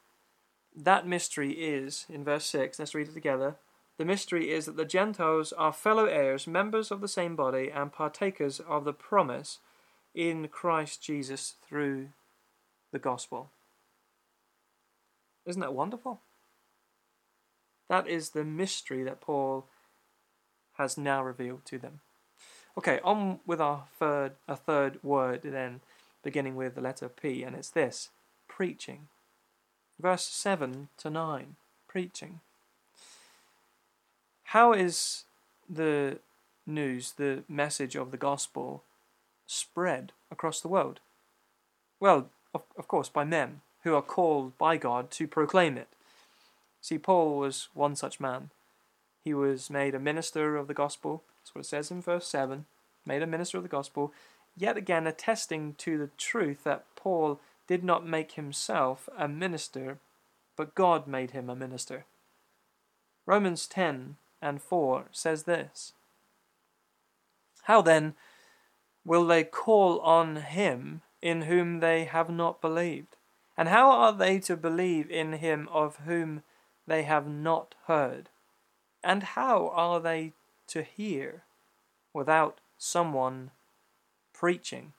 that 0.76 1.08
mystery 1.08 1.54
is, 1.54 2.06
in 2.08 2.24
verse 2.24 2.46
6, 2.46 2.78
let's 2.78 2.94
read 2.94 3.08
it 3.08 3.16
together. 3.16 3.56
The 3.98 4.06
mystery 4.06 4.52
is 4.52 4.68
that 4.68 4.78
the 4.78 4.86
Gentiles 4.86 5.52
are 5.54 5.74
fellow 5.74 6.06
heirs, 6.06 6.46
members 6.46 6.92
of 6.92 7.02
the 7.02 7.08
same 7.08 7.36
body, 7.36 7.72
and 7.74 7.92
partakers 7.92 8.60
of 8.60 8.86
the 8.86 8.94
promise 8.94 9.58
in 10.14 10.48
Christ 10.50 11.02
Jesus 11.02 11.56
through 11.68 12.10
the 12.92 13.00
gospel. 13.00 13.50
Isn't 15.48 15.62
that 15.62 15.74
wonderful? 15.74 16.22
That 17.92 18.08
is 18.08 18.30
the 18.30 18.46
mystery 18.46 19.04
that 19.04 19.20
Paul 19.20 19.66
has 20.78 20.98
now 20.98 21.22
revealed 21.22 21.66
to 21.66 21.78
them. 21.78 22.00
Okay, 22.78 23.02
on 23.04 23.42
with 23.46 23.60
our 23.60 23.84
third 24.00 24.32
a 24.48 24.56
third 24.56 25.04
word 25.04 25.42
then 25.44 25.82
beginning 26.24 26.56
with 26.56 26.76
the 26.76 26.80
letter 26.80 27.10
P, 27.10 27.44
and 27.44 27.54
it's 27.54 27.70
this 27.70 28.08
preaching. 28.48 29.10
Verse 30.00 30.26
7 30.26 30.88
to 31.00 31.10
9 31.10 31.58
preaching. 31.90 32.40
How 34.46 34.72
is 34.72 35.26
the 35.70 36.20
news, 36.66 37.12
the 37.18 37.44
message 37.50 37.98
of 37.98 38.12
the 38.12 38.18
gospel, 38.18 38.84
spread 39.48 40.14
across 40.32 40.62
the 40.62 40.70
world? 40.70 41.02
Well, 42.00 42.30
of, 42.54 42.62
of 42.78 42.88
course, 42.88 43.10
by 43.10 43.26
men 43.26 43.60
who 43.84 43.96
are 43.96 44.02
called 44.02 44.58
by 44.58 44.78
God 44.78 45.12
to 45.12 45.28
proclaim 45.28 45.78
it. 45.78 45.90
See, 46.82 46.98
Paul 46.98 47.38
was 47.38 47.70
one 47.74 47.96
such 47.96 48.20
man. 48.20 48.50
He 49.24 49.34
was 49.34 49.70
made 49.70 49.94
a 49.94 50.00
minister 50.00 50.58
of 50.58 50.68
the 50.68 50.74
gospel. 50.74 51.24
That's 51.40 51.54
what 51.54 51.66
it 51.66 51.68
says 51.68 51.92
in 51.92 52.02
verse 52.02 52.28
7. 52.28 52.66
Made 53.06 53.22
a 53.22 53.28
minister 53.28 53.58
of 53.58 53.64
the 53.64 53.70
gospel 53.70 54.14
yet 54.58 54.78
again 54.78 55.08
attesting 55.08 55.76
to 55.76 55.98
the 55.98 56.10
truth 56.18 56.64
that 56.64 56.86
Paul 56.96 57.40
did 57.68 57.84
not 57.84 58.06
make 58.06 58.34
himself 58.34 59.08
a 59.18 59.28
minister, 59.28 60.00
but 60.56 60.76
God 60.76 61.08
made 61.08 61.32
him 61.32 61.50
a 61.50 61.56
minister. 61.56 62.06
Romans 63.26 63.68
10 63.68 64.18
and 64.42 64.62
4 64.62 65.06
says 65.12 65.44
this 65.44 65.94
How 67.64 67.82
then 67.82 68.16
will 69.06 69.26
they 69.26 69.44
call 69.44 70.00
on 70.00 70.38
him 70.38 71.02
in 71.22 71.44
whom 71.44 71.80
they 71.80 72.06
have 72.06 72.30
not 72.30 72.62
believed? 72.62 73.16
And 73.58 73.70
how 73.70 73.92
are 73.92 74.14
they 74.14 74.40
to 74.40 74.58
believe 74.58 75.10
in 75.10 75.34
him 75.34 75.70
of 75.72 75.98
whom 75.98 76.44
they 76.88 77.04
have 77.04 77.28
not 77.28 77.76
heard? 77.88 78.30
And 79.04 79.24
how 79.24 79.70
are 79.70 80.00
they 80.00 80.34
to 80.68 80.84
hear 80.84 81.44
without 82.14 82.60
someone 82.78 83.52
preaching. 84.34 84.94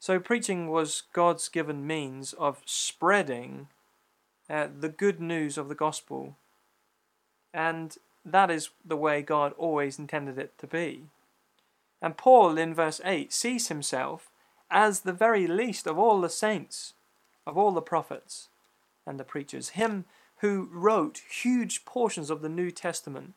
So, 0.00 0.18
preaching 0.18 0.68
was 0.68 1.02
God's 1.12 1.48
given 1.48 1.86
means 1.86 2.32
of 2.32 2.62
spreading 2.64 3.68
uh, 4.48 4.68
the 4.80 4.88
good 4.88 5.20
news 5.20 5.58
of 5.58 5.68
the 5.68 5.74
gospel, 5.74 6.36
and 7.52 7.96
that 8.24 8.50
is 8.50 8.70
the 8.84 8.96
way 8.96 9.22
God 9.22 9.52
always 9.58 9.98
intended 9.98 10.38
it 10.38 10.56
to 10.58 10.66
be. 10.66 11.04
And 12.00 12.16
Paul, 12.16 12.56
in 12.56 12.74
verse 12.74 13.00
8, 13.04 13.32
sees 13.32 13.68
himself 13.68 14.30
as 14.70 15.00
the 15.00 15.12
very 15.12 15.46
least 15.46 15.86
of 15.86 15.98
all 15.98 16.20
the 16.20 16.30
saints, 16.30 16.94
of 17.46 17.58
all 17.58 17.72
the 17.72 17.82
prophets 17.82 18.48
and 19.08 19.18
the 19.18 19.24
preachers, 19.24 19.70
him 19.70 20.04
who 20.38 20.68
wrote 20.70 21.22
huge 21.30 21.84
portions 21.84 22.30
of 22.30 22.42
the 22.42 22.48
New 22.48 22.70
Testament 22.70 23.34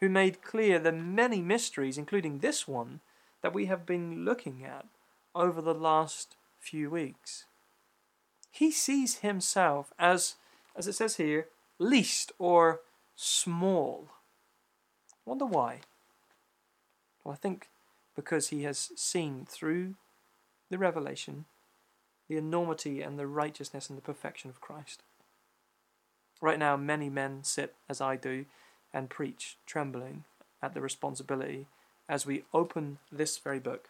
who 0.00 0.08
made 0.08 0.42
clear 0.42 0.78
the 0.78 0.92
many 0.92 1.40
mysteries, 1.40 1.96
including 1.96 2.38
this 2.38 2.66
one, 2.66 3.00
that 3.42 3.54
we 3.54 3.66
have 3.66 3.86
been 3.86 4.24
looking 4.24 4.64
at 4.64 4.86
over 5.34 5.62
the 5.62 5.74
last 5.74 6.36
few 6.58 6.90
weeks. 6.90 7.44
He 8.50 8.70
sees 8.70 9.18
himself 9.18 9.92
as, 9.98 10.34
as 10.76 10.86
it 10.86 10.94
says 10.94 11.16
here, 11.16 11.46
least 11.78 12.32
or 12.38 12.80
small. 13.14 14.08
Wonder 15.24 15.46
why? 15.46 15.80
Well, 17.22 17.32
I 17.32 17.36
think 17.36 17.68
because 18.14 18.48
he 18.48 18.64
has 18.64 18.90
seen 18.96 19.46
through 19.48 19.94
the 20.70 20.78
revelation 20.78 21.46
the 22.28 22.36
enormity 22.36 23.02
and 23.02 23.18
the 23.18 23.26
righteousness 23.26 23.88
and 23.88 23.98
the 23.98 24.02
perfection 24.02 24.50
of 24.50 24.60
Christ. 24.60 25.02
Right 26.40 26.58
now, 26.58 26.76
many 26.76 27.08
men 27.08 27.44
sit 27.44 27.74
as 27.88 28.00
I 28.00 28.16
do 28.16 28.46
and 28.92 29.10
preach, 29.10 29.56
trembling 29.66 30.24
at 30.62 30.74
the 30.74 30.80
responsibility 30.80 31.66
as 32.08 32.26
we 32.26 32.44
open 32.52 32.98
this 33.10 33.38
very 33.38 33.58
book 33.58 33.88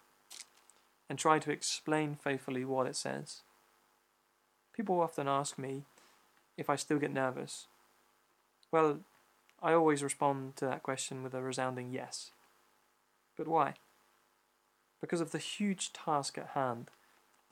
and 1.09 1.19
try 1.19 1.39
to 1.39 1.51
explain 1.51 2.15
faithfully 2.15 2.65
what 2.65 2.87
it 2.87 2.97
says. 2.97 3.43
People 4.75 5.01
often 5.01 5.29
ask 5.29 5.59
me 5.59 5.83
if 6.57 6.71
I 6.71 6.77
still 6.77 6.99
get 6.99 7.13
nervous. 7.13 7.67
Well, 8.73 9.01
I 9.63 9.73
always 9.73 10.03
respond 10.03 10.57
to 10.57 10.67
that 10.67 10.83
question 10.83 11.23
with 11.23 11.35
a 11.35 11.43
resounding 11.43 11.91
yes. 11.93 12.31
But 13.37 13.49
why? 13.49 13.75
Because 15.01 15.21
of 15.21 15.33
the 15.33 15.39
huge 15.39 15.93
task 15.93 16.39
at 16.39 16.51
hand, 16.55 16.91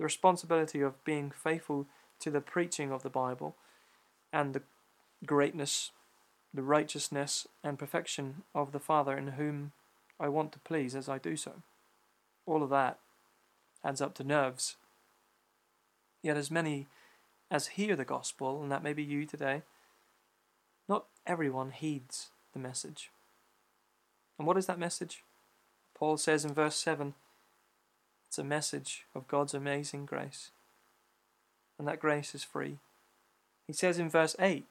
the 0.03 0.07
responsibility 0.07 0.81
of 0.81 1.05
being 1.05 1.31
faithful 1.31 1.87
to 2.19 2.29
the 2.29 2.41
preaching 2.41 2.91
of 2.91 3.05
the 3.05 3.09
Bible, 3.09 3.55
and 4.33 4.53
the 4.53 4.63
greatness 5.25 5.93
the 6.53 6.63
righteousness 6.63 7.47
and 7.63 7.79
perfection 7.79 8.43
of 8.53 8.73
the 8.73 8.81
Father 8.81 9.17
in 9.17 9.29
whom 9.29 9.71
I 10.19 10.29
want 10.29 10.51
to 10.53 10.59
please 10.59 10.97
as 10.97 11.09
I 11.09 11.19
do 11.19 11.37
so. 11.37 11.63
All 12.47 12.65
of 12.65 12.71
that 12.71 12.99
adds 13.85 14.01
up 14.01 14.15
to 14.15 14.25
nerves. 14.25 14.75
Yet, 16.21 16.37
as 16.37 16.51
many 16.51 16.89
as 17.49 17.69
hear 17.69 17.95
the 17.95 18.05
gospel, 18.05 18.61
and 18.61 18.73
that 18.73 18.83
may 18.83 18.95
be 18.95 19.05
you 19.05 19.25
today, 19.25 19.63
not 20.89 21.05
everyone 21.29 21.71
heeds 21.71 22.31
the 22.53 22.59
message. 22.59 23.13
And 24.37 24.49
what 24.49 24.59
is 24.59 24.67
that 24.67 24.81
message? 24.81 25.23
Paul 25.95 26.17
says 26.17 26.45
in 26.45 26.55
verse 26.55 26.75
7 26.75 27.15
it's 28.33 28.39
a 28.39 28.45
message 28.45 29.05
of 29.15 29.29
God's 29.29 29.53
amazing 29.53 30.07
grace. 30.07 30.53
And 31.79 31.87
that 31.87 32.01
grace 32.01 32.35
is 32.35 32.43
free. 32.43 32.79
He 33.67 33.75
says 33.75 33.99
in 33.99 34.09
verse 34.09 34.35
8 34.39 34.65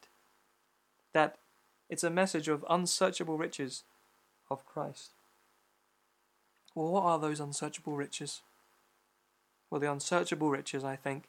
that 1.13 1.35
it's 1.87 2.03
a 2.03 2.09
message 2.09 2.47
of 2.47 2.65
unsearchable 2.67 3.37
riches 3.37 3.83
of 4.49 4.65
Christ. 4.65 5.11
Well, 6.73 6.91
what 6.91 7.03
are 7.03 7.19
those 7.19 7.39
unsearchable 7.39 7.95
riches? 7.95 8.41
Well, 9.69 9.79
the 9.79 9.91
unsearchable 9.91 10.49
riches, 10.49 10.83
I 10.83 10.95
think, 10.95 11.25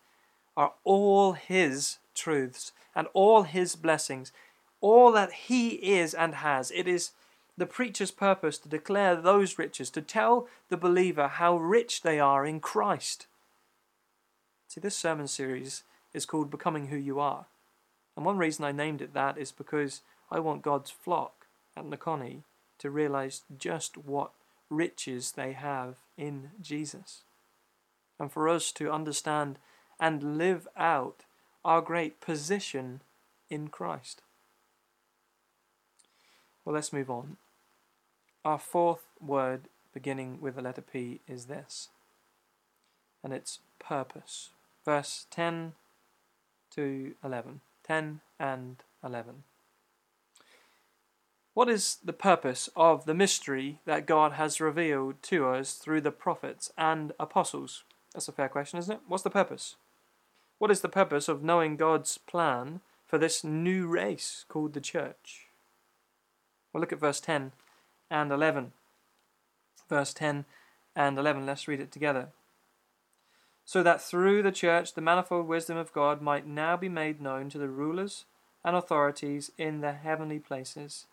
are 0.56 0.72
all 0.84 1.32
His 1.32 1.98
truths 2.14 2.72
and 2.94 3.08
all 3.12 3.42
His 3.42 3.76
blessings, 3.76 4.32
all 4.80 5.12
that 5.12 5.32
He 5.32 5.68
is 5.98 6.14
and 6.14 6.36
has. 6.36 6.70
It 6.70 6.88
is 6.88 7.10
the 7.56 7.66
preacher's 7.66 8.10
purpose 8.10 8.58
to 8.58 8.68
declare 8.68 9.14
those 9.14 9.58
riches, 9.58 9.90
to 9.90 10.02
tell 10.02 10.48
the 10.68 10.76
believer 10.76 11.28
how 11.28 11.56
rich 11.56 12.02
they 12.02 12.18
are 12.18 12.46
in 12.46 12.60
Christ. 12.60 13.26
See, 14.68 14.80
this 14.80 14.96
sermon 14.96 15.28
series 15.28 15.82
is 16.14 16.26
called 16.26 16.50
Becoming 16.50 16.88
Who 16.88 16.96
You 16.96 17.20
Are. 17.20 17.46
And 18.16 18.24
one 18.24 18.38
reason 18.38 18.64
I 18.64 18.72
named 18.72 19.02
it 19.02 19.14
that 19.14 19.38
is 19.38 19.52
because 19.52 20.00
I 20.30 20.40
want 20.40 20.62
God's 20.62 20.90
flock 20.90 21.46
at 21.76 21.84
Nakoni 21.84 22.42
to 22.78 22.90
realize 22.90 23.42
just 23.56 23.96
what 23.98 24.32
riches 24.70 25.32
they 25.32 25.52
have 25.52 25.96
in 26.16 26.50
Jesus. 26.60 27.22
And 28.18 28.32
for 28.32 28.48
us 28.48 28.72
to 28.72 28.90
understand 28.90 29.58
and 30.00 30.38
live 30.38 30.66
out 30.76 31.24
our 31.64 31.80
great 31.80 32.20
position 32.20 33.02
in 33.48 33.68
Christ. 33.68 34.22
Well, 36.64 36.74
let's 36.74 36.92
move 36.92 37.10
on. 37.10 37.36
Our 38.44 38.58
fourth 38.58 39.04
word, 39.20 39.62
beginning 39.92 40.40
with 40.40 40.56
the 40.56 40.62
letter 40.62 40.82
P, 40.82 41.20
is 41.28 41.46
this, 41.46 41.88
and 43.22 43.32
it's 43.32 43.60
purpose. 43.78 44.50
Verse 44.84 45.26
10 45.30 45.72
to 46.74 47.14
11. 47.24 47.60
10 47.84 48.20
and 48.38 48.76
11. 49.04 49.44
What 51.54 51.68
is 51.68 51.98
the 52.02 52.12
purpose 52.12 52.70
of 52.74 53.04
the 53.04 53.14
mystery 53.14 53.78
that 53.84 54.06
God 54.06 54.32
has 54.32 54.60
revealed 54.60 55.22
to 55.24 55.48
us 55.48 55.74
through 55.74 56.00
the 56.00 56.10
prophets 56.10 56.72
and 56.78 57.12
apostles? 57.20 57.84
That's 58.14 58.28
a 58.28 58.32
fair 58.32 58.48
question, 58.48 58.78
isn't 58.78 58.94
it? 58.94 59.00
What's 59.06 59.22
the 59.22 59.30
purpose? 59.30 59.76
What 60.58 60.70
is 60.70 60.80
the 60.80 60.88
purpose 60.88 61.28
of 61.28 61.42
knowing 61.42 61.76
God's 61.76 62.18
plan 62.18 62.80
for 63.06 63.18
this 63.18 63.44
new 63.44 63.86
race 63.86 64.44
called 64.48 64.72
the 64.72 64.80
church? 64.80 65.48
Well, 66.72 66.80
look 66.80 66.92
at 66.92 67.00
verse 67.00 67.20
10 67.20 67.52
and 68.10 68.30
11. 68.30 68.72
Verse 69.88 70.14
10 70.14 70.44
and 70.94 71.18
11, 71.18 71.46
let's 71.46 71.68
read 71.68 71.80
it 71.80 71.92
together. 71.92 72.28
So 73.64 73.82
that 73.82 74.00
through 74.00 74.42
the 74.42 74.52
church 74.52 74.94
the 74.94 75.00
manifold 75.00 75.46
wisdom 75.46 75.76
of 75.76 75.92
God 75.92 76.20
might 76.20 76.46
now 76.46 76.76
be 76.76 76.88
made 76.88 77.20
known 77.20 77.48
to 77.50 77.58
the 77.58 77.68
rulers 77.68 78.24
and 78.64 78.76
authorities 78.76 79.50
in 79.58 79.80
the 79.80 79.92
heavenly 79.92 80.38
places 80.38 81.06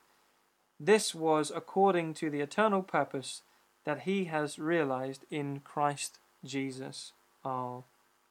this 0.80 1.14
was 1.14 1.52
according 1.54 2.14
to 2.16 2.30
the 2.30 2.40
eternal 2.40 2.82
purpose 2.82 3.42
that 3.84 4.02
he 4.02 4.26
has 4.26 4.58
realized 4.58 5.26
in 5.30 5.60
Christ 5.60 6.20
Jesus 6.46 7.12
our 7.44 7.84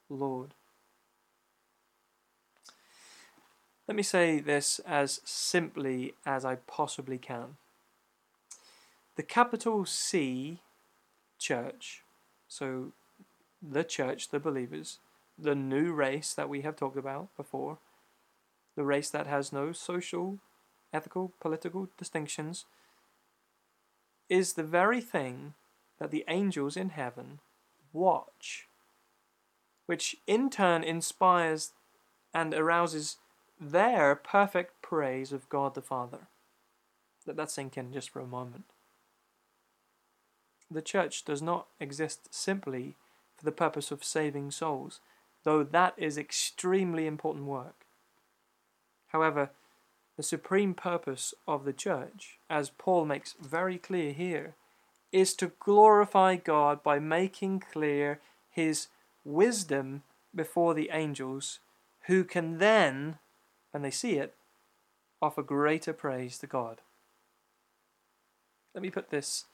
Lord. 0.09 0.55
Let 3.88 3.96
me 3.96 4.03
say 4.03 4.38
this 4.38 4.81
as 4.81 5.22
simply 5.24 6.12
as 6.27 6.44
I 6.44 6.57
possibly 6.57 7.16
can. 7.16 7.57
The 9.16 9.22
capital 9.22 9.87
C 9.87 10.61
church, 11.38 12.03
so 12.46 12.92
the 13.62 13.85
church, 13.85 14.29
the 14.29 14.38
believers, 14.38 14.98
the 15.38 15.55
new 15.55 15.92
race 15.94 16.35
that 16.35 16.51
we 16.51 16.61
have 16.61 16.77
talked 16.77 16.98
about 16.98 17.35
before, 17.35 17.79
the 18.77 18.85
race 18.85 19.09
that 19.09 19.27
has 19.27 19.55
no 19.55 19.72
social 19.72 20.38
ethical, 20.92 21.33
political 21.40 21.88
distinctions, 21.96 22.66
is 24.29 24.53
the 24.53 24.62
very 24.62 25.01
thing 25.01 25.55
that 25.98 26.11
the 26.11 26.24
angels 26.29 26.77
in 26.77 26.90
heaven 26.90 27.38
watch, 27.94 28.68
which 29.87 30.16
in 30.27 30.51
turn 30.51 30.85
inspires 30.85 31.72
and 32.35 32.53
arouses 32.53 33.16
their 33.61 34.14
perfect 34.14 34.83
praise 34.83 35.33
of 35.33 35.49
God 35.49 35.75
the 35.75 35.83
Father. 35.83 36.29
Let 37.27 37.37
that 37.37 37.51
sink 37.51 37.77
in 37.77 37.92
just 37.92 38.11
for 38.11 38.21
a 38.21 38.27
moment. 38.27 38.64
The 40.71 40.83
church 40.83 41.25
does 41.25 41.42
not 41.42 41.66
exist 41.81 42.35
simply 42.35 42.97
for 43.37 43.44
the 43.44 43.53
purpose 43.53 43.90
of 43.90 44.05
saving 44.05 44.51
souls, 44.51 45.01
though 45.44 45.62
that 45.62 45.94
is 45.97 46.18
extremely 46.18 47.07
important 47.07 47.47
work. 47.47 47.87
However, 49.09 49.51
the 50.16 50.23
supreme 50.23 50.75
purpose 50.75 51.33
of 51.47 51.64
the 51.64 51.73
church, 51.73 52.38
as 52.51 52.71
Paul 52.71 53.05
makes 53.05 53.35
very 53.40 53.79
clear 53.79 54.12
here, 54.12 54.55
is 55.12 55.35
to 55.35 55.53
glorify 55.61 56.37
God 56.37 56.83
by 56.83 56.99
making 56.99 57.61
clear 57.61 58.21
his 58.51 58.88
wisdom 59.25 60.03
before 60.35 60.75
the 60.75 60.90
angels, 60.92 61.61
who 62.07 62.25
can 62.25 62.59
then, 62.59 63.18
when 63.70 63.83
they 63.83 63.90
see 63.90 64.14
it, 64.16 64.35
offer 65.20 65.42
greater 65.42 65.92
praise 65.92 66.38
to 66.38 66.46
God. 66.46 66.81
Let 68.74 68.83
me 68.83 68.90
put 68.90 69.11
this 69.11 69.46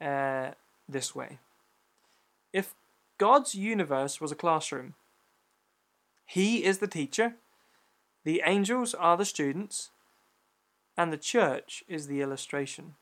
uh, 0.00 0.50
this 0.88 1.14
way. 1.14 1.38
If 2.52 2.74
God's 3.18 3.54
universe 3.54 4.20
was 4.20 4.32
a 4.32 4.36
classroom, 4.36 4.94
He 6.26 6.64
is 6.64 6.78
the 6.78 6.86
teacher, 6.86 7.34
the 8.24 8.42
angels 8.44 8.94
are 8.94 9.16
the 9.16 9.24
students, 9.24 9.90
and 10.96 11.12
the 11.12 11.18
church 11.18 11.84
is 11.88 12.06
the 12.06 12.20
illustration. 12.20 12.94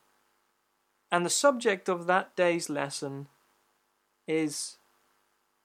And 1.10 1.24
the 1.24 1.30
subject 1.30 1.88
of 1.88 2.06
that 2.06 2.34
day's 2.36 2.68
lesson 2.68 3.28
is 4.26 4.76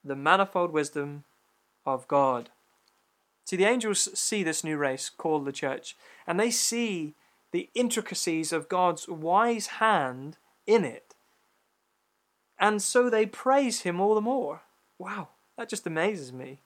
the 0.04 0.16
manifold 0.16 0.72
wisdom 0.72 1.24
of 1.84 2.08
God. 2.08 2.50
See, 3.44 3.56
the 3.56 3.64
angels 3.64 4.08
see 4.18 4.42
this 4.42 4.64
new 4.64 4.76
race 4.76 5.10
called 5.10 5.44
the 5.44 5.52
church, 5.52 5.96
and 6.26 6.38
they 6.38 6.50
see 6.50 7.14
the 7.50 7.68
intricacies 7.74 8.52
of 8.52 8.68
God's 8.68 9.08
wise 9.08 9.66
hand 9.66 10.38
in 10.66 10.84
it. 10.84 11.14
And 12.58 12.80
so 12.80 13.10
they 13.10 13.26
praise 13.26 13.82
Him 13.82 14.00
all 14.00 14.14
the 14.14 14.20
more. 14.20 14.62
Wow, 14.98 15.28
that 15.58 15.68
just 15.68 15.86
amazes 15.86 16.32
me. 16.32 16.60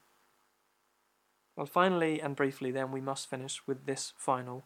Well, 1.55 1.65
finally 1.65 2.21
and 2.21 2.35
briefly, 2.35 2.69
then, 2.69 2.91
we 2.91 3.01
must 3.01 3.29
finish 3.29 3.65
with 3.65 3.85
this 3.85 4.13
final 4.15 4.63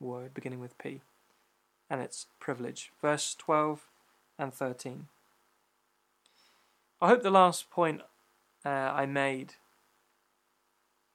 word 0.00 0.34
beginning 0.34 0.60
with 0.60 0.76
P, 0.78 1.00
and 1.88 2.00
it's 2.00 2.26
privilege. 2.40 2.90
Verse 3.00 3.36
12 3.36 3.86
and 4.36 4.52
13. 4.52 5.06
I 7.00 7.08
hope 7.08 7.22
the 7.22 7.30
last 7.30 7.70
point 7.70 8.02
uh, 8.64 8.68
I 8.68 9.06
made, 9.06 9.54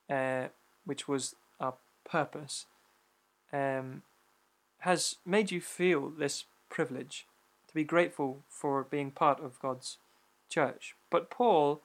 uh, 0.09 0.47
which 0.85 1.07
was 1.07 1.35
our 1.59 1.75
purpose, 2.03 2.65
um, 3.53 4.03
has 4.79 5.15
made 5.25 5.51
you 5.51 5.61
feel 5.61 6.09
this 6.09 6.45
privilege 6.69 7.27
to 7.67 7.73
be 7.73 7.83
grateful 7.83 8.43
for 8.49 8.83
being 8.83 9.11
part 9.11 9.39
of 9.39 9.59
God's 9.59 9.97
church. 10.49 10.95
But 11.09 11.29
Paul, 11.29 11.81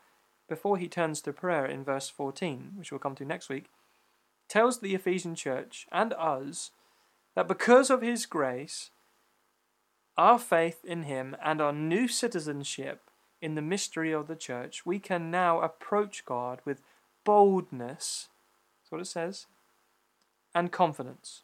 before 0.49 0.79
he 0.79 0.89
turns 0.89 1.21
to 1.23 1.33
prayer 1.33 1.67
in 1.67 1.85
verse 1.85 2.09
14, 2.09 2.73
which 2.77 2.91
we'll 2.91 2.99
come 2.99 3.15
to 3.17 3.25
next 3.25 3.49
week, 3.49 3.67
tells 4.49 4.79
the 4.79 4.95
Ephesian 4.95 5.35
church 5.35 5.87
and 5.93 6.13
us 6.15 6.71
that 7.35 7.49
because 7.49 7.91
of 7.91 8.03
his 8.03 8.27
grace, 8.27 8.91
our 10.17 10.39
faith 10.39 10.85
in 10.85 11.03
him, 11.05 11.37
and 11.43 11.61
our 11.61 11.73
new 11.73 12.07
citizenship 12.07 13.11
in 13.43 13.57
the 13.57 13.63
mystery 13.63 14.13
of 14.13 14.27
the 14.29 14.37
church, 14.37 14.87
we 14.87 14.99
can 14.99 15.31
now 15.31 15.61
approach 15.61 16.25
God 16.25 16.61
with 16.65 16.81
boldness. 17.25 18.29
That's 18.83 18.93
what 18.93 19.01
it 19.01 19.07
says. 19.07 19.47
And 20.55 20.71
confidence. 20.71 21.43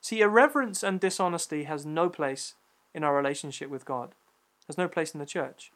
See, 0.00 0.20
irreverence 0.20 0.82
and 0.82 0.98
dishonesty 0.98 1.64
has 1.64 1.86
no 1.86 2.08
place 2.08 2.54
in 2.94 3.04
our 3.04 3.14
relationship 3.14 3.70
with 3.70 3.84
God, 3.84 4.14
has 4.66 4.78
no 4.78 4.88
place 4.88 5.12
in 5.14 5.20
the 5.20 5.26
church. 5.26 5.70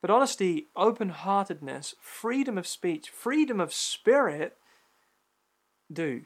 But 0.00 0.10
honesty, 0.10 0.66
open 0.76 1.10
heartedness, 1.10 1.94
freedom 2.00 2.58
of 2.58 2.66
speech, 2.66 3.08
freedom 3.08 3.60
of 3.60 3.72
spirit 3.72 4.56
do. 5.92 6.22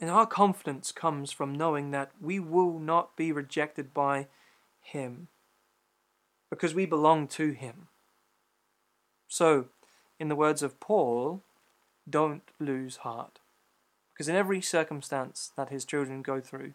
And 0.00 0.10
our 0.10 0.26
confidence 0.26 0.92
comes 0.92 1.32
from 1.32 1.54
knowing 1.54 1.90
that 1.90 2.12
we 2.20 2.40
will 2.40 2.78
not 2.78 3.16
be 3.16 3.32
rejected 3.32 3.94
by 3.94 4.28
Him. 4.80 5.28
because 6.50 6.74
we 6.74 6.86
belong 6.86 7.26
to 7.26 7.50
Him. 7.50 7.88
So, 9.34 9.64
in 10.20 10.28
the 10.28 10.36
words 10.36 10.62
of 10.62 10.78
Paul, 10.78 11.42
don't 12.08 12.48
lose 12.60 12.98
heart. 12.98 13.40
Because 14.12 14.28
in 14.28 14.36
every 14.36 14.60
circumstance 14.60 15.50
that 15.56 15.70
his 15.70 15.84
children 15.84 16.22
go 16.22 16.40
through, 16.40 16.74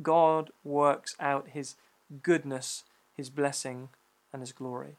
God 0.00 0.48
works 0.64 1.14
out 1.20 1.48
his 1.48 1.74
goodness, 2.22 2.84
his 3.14 3.28
blessing, 3.28 3.90
and 4.32 4.40
his 4.40 4.52
glory. 4.52 4.96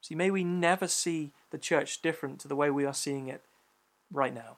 See, 0.00 0.16
may 0.16 0.28
we 0.28 0.42
never 0.42 0.88
see 0.88 1.30
the 1.50 1.58
church 1.58 2.02
different 2.02 2.40
to 2.40 2.48
the 2.48 2.56
way 2.56 2.68
we 2.68 2.84
are 2.84 2.92
seeing 2.92 3.28
it 3.28 3.42
right 4.10 4.34
now. 4.34 4.56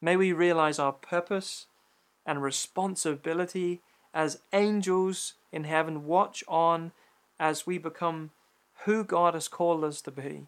May 0.00 0.14
we 0.14 0.32
realize 0.32 0.78
our 0.78 0.92
purpose 0.92 1.66
and 2.24 2.40
responsibility 2.40 3.80
as 4.14 4.38
angels 4.52 5.34
in 5.50 5.64
heaven 5.64 6.06
watch 6.06 6.44
on 6.46 6.92
as 7.40 7.66
we 7.66 7.76
become 7.76 8.30
who 8.84 9.04
God 9.04 9.34
has 9.34 9.48
called 9.48 9.84
us 9.84 10.00
to 10.02 10.10
be. 10.10 10.46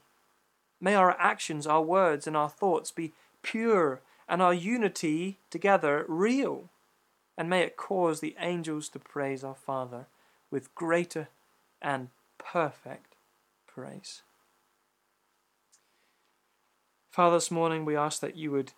May 0.81 0.94
our 0.94 1.18
actions, 1.18 1.66
our 1.66 1.83
words, 1.83 2.27
and 2.27 2.37
our 2.37 2.51
thoughts 2.51 2.90
be 2.90 3.12
pure 3.42 4.01
and 4.29 4.42
our 4.42 4.55
unity 4.55 5.38
together 5.51 6.05
real. 6.09 6.68
And 7.38 7.49
may 7.49 7.62
it 7.62 7.77
cause 7.77 8.20
the 8.20 8.37
angels 8.38 8.88
to 8.90 8.99
praise 8.99 9.44
our 9.44 9.55
Father 9.55 10.07
with 10.51 10.75
greater 10.75 11.29
and 11.81 12.09
perfect 12.38 13.14
praise. 13.66 14.22
Father, 17.11 17.37
this 17.37 17.51
morning 17.51 17.85
we 17.85 17.96
ask 17.96 18.20
that 18.20 18.37
you 18.37 18.51
would 18.51 18.72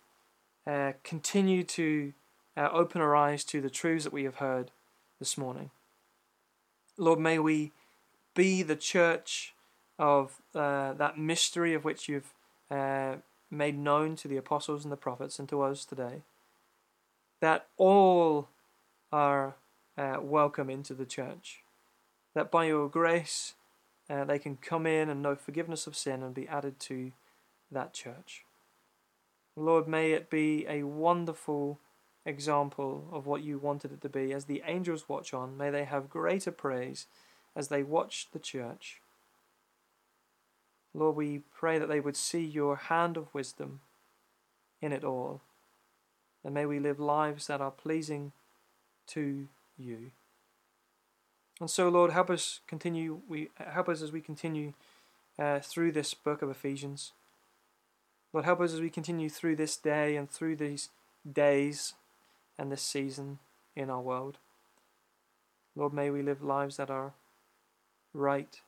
uh, 0.65 0.93
continue 1.03 1.63
to 1.63 2.13
uh, 2.55 2.69
open 2.71 3.01
our 3.01 3.15
eyes 3.15 3.43
to 3.45 3.59
the 3.59 3.69
truths 3.69 4.05
that 4.05 4.13
we 4.13 4.23
have 4.23 4.35
heard 4.35 4.71
this 5.19 5.37
morning. 5.37 5.71
Lord, 6.97 7.19
may 7.19 7.39
we 7.39 7.71
be 8.39 8.63
the 8.63 8.75
church 8.77 9.53
of 9.97 10.41
uh, 10.55 10.93
that 10.93 11.17
mystery 11.17 11.73
of 11.73 11.83
which 11.83 12.07
you've 12.07 12.33
uh, 12.71 13.15
made 13.51 13.77
known 13.77 14.15
to 14.15 14.29
the 14.29 14.37
apostles 14.37 14.85
and 14.85 14.93
the 14.93 14.95
prophets 14.95 15.39
and 15.39 15.49
to 15.49 15.61
us 15.61 15.83
today. 15.83 16.21
That 17.41 17.67
all 17.75 18.47
are 19.11 19.55
uh, 19.97 20.19
welcome 20.21 20.69
into 20.69 20.93
the 20.93 21.05
church. 21.05 21.63
That 22.33 22.49
by 22.49 22.67
your 22.67 22.87
grace 22.87 23.55
uh, 24.09 24.23
they 24.23 24.39
can 24.39 24.55
come 24.55 24.85
in 24.87 25.09
and 25.09 25.21
know 25.21 25.35
forgiveness 25.35 25.85
of 25.85 25.97
sin 25.97 26.23
and 26.23 26.33
be 26.33 26.47
added 26.47 26.79
to 26.79 27.11
that 27.69 27.91
church. 27.91 28.45
Lord, 29.57 29.85
may 29.85 30.13
it 30.13 30.29
be 30.29 30.65
a 30.69 30.83
wonderful 30.83 31.77
example 32.25 33.03
of 33.11 33.25
what 33.25 33.43
you 33.43 33.57
wanted 33.57 33.91
it 33.91 33.99
to 33.99 34.07
be. 34.07 34.31
As 34.31 34.45
the 34.45 34.63
angels 34.65 35.09
watch 35.09 35.33
on, 35.33 35.57
may 35.57 35.69
they 35.69 35.83
have 35.83 36.09
greater 36.09 36.51
praise 36.51 37.05
as 37.55 37.67
they 37.67 37.83
watch 37.83 38.27
the 38.31 38.39
church. 38.39 39.01
Lord, 40.93 41.15
we 41.15 41.41
pray 41.55 41.77
that 41.77 41.87
they 41.87 41.99
would 41.99 42.15
see 42.15 42.43
your 42.43 42.75
hand 42.75 43.17
of 43.17 43.33
wisdom 43.33 43.81
in 44.81 44.91
it 44.91 45.03
all. 45.03 45.41
And 46.43 46.53
may 46.53 46.65
we 46.65 46.79
live 46.79 46.99
lives 46.99 47.47
that 47.47 47.61
are 47.61 47.71
pleasing 47.71 48.31
to 49.07 49.47
you. 49.77 50.11
And 51.59 51.69
so, 51.69 51.89
Lord, 51.89 52.11
help 52.11 52.29
us 52.29 52.61
continue. 52.67 53.21
We 53.27 53.49
help 53.57 53.89
us 53.89 54.01
as 54.01 54.11
we 54.11 54.21
continue 54.21 54.73
uh, 55.37 55.59
through 55.59 55.91
this 55.91 56.13
book 56.13 56.41
of 56.41 56.49
Ephesians. 56.49 57.11
Lord, 58.31 58.45
help 58.45 58.61
us 58.61 58.73
as 58.73 58.81
we 58.81 58.89
continue 58.89 59.29
through 59.29 59.57
this 59.57 59.75
day 59.75 60.15
and 60.15 60.29
through 60.29 60.55
these 60.55 60.89
days 61.31 61.93
and 62.57 62.71
this 62.71 62.81
season 62.81 63.39
in 63.75 63.89
our 63.89 64.01
world. 64.01 64.37
Lord, 65.75 65.93
may 65.93 66.09
we 66.09 66.21
live 66.21 66.41
lives 66.41 66.77
that 66.77 66.89
are 66.89 67.13
right 68.13 68.59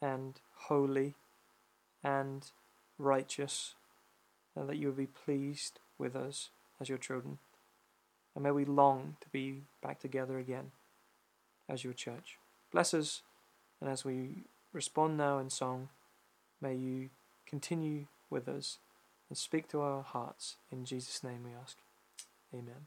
and 0.00 0.40
holy 0.54 1.14
and 2.02 2.50
righteous, 2.98 3.74
and 4.54 4.68
that 4.68 4.76
you 4.76 4.88
would 4.88 4.96
be 4.96 5.06
pleased 5.06 5.80
with 5.98 6.14
us 6.14 6.50
as 6.80 6.88
your 6.88 6.98
children. 6.98 7.38
And 8.34 8.44
may 8.44 8.50
we 8.50 8.64
long 8.64 9.16
to 9.20 9.28
be 9.28 9.62
back 9.82 9.98
together 9.98 10.38
again 10.38 10.72
as 11.68 11.84
your 11.84 11.94
church. 11.94 12.38
Bless 12.72 12.94
us, 12.94 13.22
and 13.80 13.90
as 13.90 14.04
we 14.04 14.44
respond 14.72 15.16
now 15.16 15.38
in 15.38 15.50
song, 15.50 15.88
may 16.60 16.74
you 16.74 17.10
continue 17.46 18.06
with 18.28 18.48
us 18.48 18.78
and 19.28 19.38
speak 19.38 19.68
to 19.68 19.80
our 19.80 20.02
hearts. 20.02 20.56
In 20.70 20.84
Jesus' 20.84 21.24
name 21.24 21.44
we 21.44 21.50
ask. 21.60 21.78
Amen. 22.54 22.86